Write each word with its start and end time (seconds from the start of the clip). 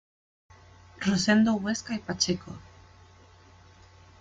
Rosendo 0.99 1.53
Huesca 1.53 1.93
y 1.93 1.99
Pacheco. 1.99 2.51